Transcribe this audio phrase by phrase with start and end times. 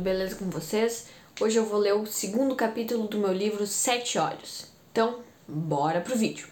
[0.00, 1.08] tudo beleza com vocês?
[1.38, 4.64] Hoje eu vou ler o segundo capítulo do meu livro Sete Olhos.
[4.90, 6.48] Então, bora pro vídeo.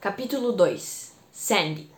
[0.00, 1.88] Capítulo 2 Sandy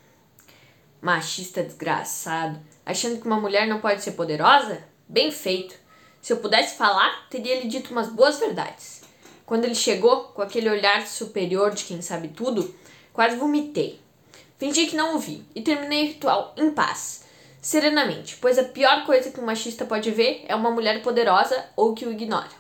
[1.01, 4.85] Machista desgraçado, achando que uma mulher não pode ser poderosa?
[5.09, 5.75] Bem feito.
[6.21, 9.01] Se eu pudesse falar, teria lhe dito umas boas verdades.
[9.47, 12.75] Quando ele chegou, com aquele olhar superior de quem sabe tudo,
[13.11, 13.99] quase vomitei.
[14.59, 17.27] Fingi que não ouvi e terminei o ritual em paz
[17.61, 21.95] serenamente, pois a pior coisa que um machista pode ver é uma mulher poderosa ou
[21.95, 22.51] que o ignora.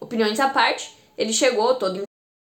[0.00, 2.02] Opiniões à parte, ele chegou todo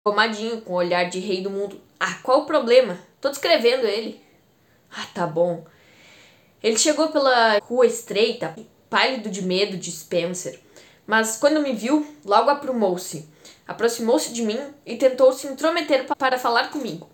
[0.06, 1.82] engomadinho, com o olhar de rei do mundo.
[2.00, 3.00] Ah, qual o problema?
[3.20, 4.22] Tô descrevendo ele.
[4.92, 5.66] Ah, tá bom.
[6.62, 8.56] Ele chegou pela rua estreita,
[8.90, 10.60] pálido de medo de Spencer,
[11.06, 13.28] mas quando me viu, logo aprumou-se.
[13.68, 17.10] Aproximou-se de mim e tentou se intrometer para falar comigo.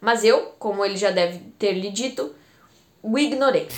[0.00, 2.34] Mas eu, como ele já deve ter lhe dito,
[3.02, 3.68] o ignorei.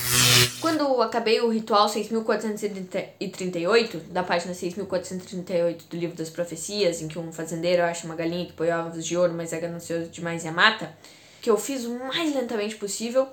[0.60, 7.32] Quando acabei o ritual 6438, da página 6438 do livro das profecias, em que um
[7.32, 10.52] fazendeiro acha uma galinha que põe ovos de ouro, mas é ganancioso demais e a
[10.52, 10.92] mata,
[11.40, 13.28] que eu fiz o mais lentamente possível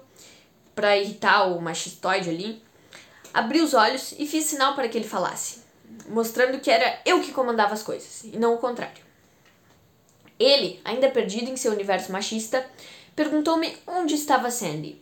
[0.75, 2.63] para irritar o machistoide ali,
[3.33, 5.59] abri os olhos e fiz sinal para que ele falasse,
[6.07, 9.09] mostrando que era eu que comandava as coisas, e não o contrário.
[10.39, 12.65] Ele, ainda perdido em seu universo machista,
[13.15, 15.01] perguntou-me onde estava Sandy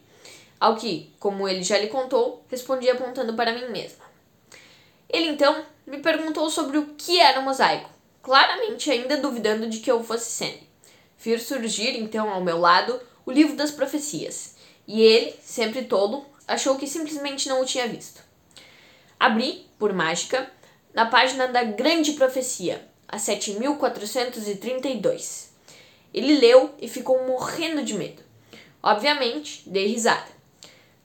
[0.60, 4.06] ao que, como ele já lhe contou, respondi apontando para mim mesma.
[5.10, 7.90] Ele então me perguntou sobre o que era o mosaico,
[8.22, 10.68] claramente ainda duvidando de que eu fosse Sandy.
[11.18, 16.78] Fiz surgir então ao meu lado o livro das profecias, e ele, sempre tolo, achou
[16.78, 18.22] que simplesmente não o tinha visto.
[19.20, 20.52] Abri, por mágica,
[20.94, 25.48] na página da Grande Profecia, a 7432.
[26.14, 28.24] Ele leu e ficou morrendo de medo.
[28.82, 30.37] Obviamente, dei risada.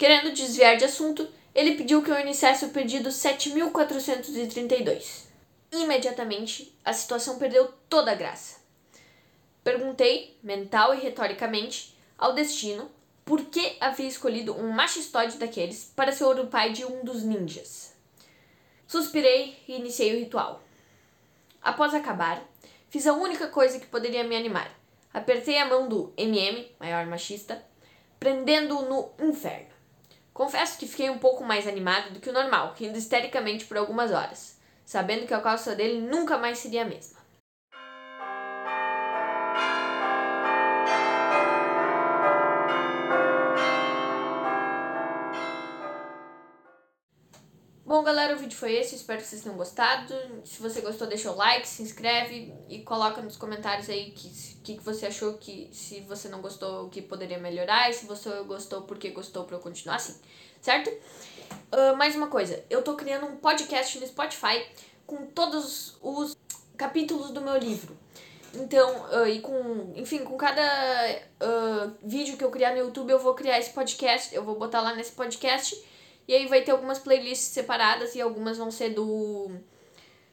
[0.03, 5.29] Querendo desviar de assunto, ele pediu que eu iniciasse o pedido 7432.
[5.70, 8.57] Imediatamente, a situação perdeu toda a graça.
[9.62, 12.91] Perguntei, mental e retoricamente, ao destino
[13.24, 17.95] por que havia escolhido um machistóide daqueles para ser o pai de um dos ninjas.
[18.89, 20.64] Suspirei e iniciei o ritual.
[21.62, 22.42] Após acabar,
[22.91, 24.68] fiz a única coisa que poderia me animar.
[25.14, 27.64] Apertei a mão do MM, maior machista,
[28.18, 29.72] prendendo-o no inferno.
[30.35, 34.11] Confesso que fiquei um pouco mais animado do que o normal, rindo histericamente por algumas
[34.11, 37.22] horas, sabendo que a calça dele nunca mais seria a mesma.
[47.92, 48.95] Bom, galera, o vídeo foi esse.
[48.95, 50.14] Espero que vocês tenham gostado.
[50.47, 54.30] Se você gostou, deixa o like, se inscreve e coloca nos comentários aí o que,
[54.64, 57.91] que, que você achou que se você não gostou, o que poderia melhorar.
[57.91, 60.19] E se você gostou, por que gostou pra eu continuar assim,
[60.63, 60.89] certo?
[60.89, 64.67] Uh, mais uma coisa, eu tô criando um podcast no Spotify
[65.07, 66.35] com todos os
[66.79, 67.95] capítulos do meu livro.
[68.55, 73.19] Então, uh, e com, enfim, com cada uh, vídeo que eu criar no YouTube, eu
[73.19, 75.92] vou criar esse podcast, eu vou botar lá nesse podcast
[76.27, 79.51] e aí vai ter algumas playlists separadas e algumas vão ser do,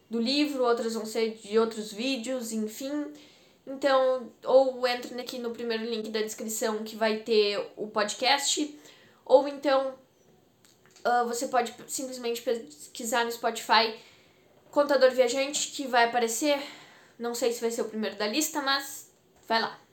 [0.10, 3.12] do livro, outras vão ser de outros vídeos, enfim.
[3.66, 8.80] Então, ou entre aqui no primeiro link da descrição que vai ter o podcast,
[9.26, 9.94] ou então
[11.06, 13.96] uh, você pode simplesmente pesquisar no Spotify
[14.72, 16.60] Contador Viajante, que vai aparecer.
[17.18, 19.12] Não sei se vai ser o primeiro da lista, mas
[19.48, 19.89] vai lá.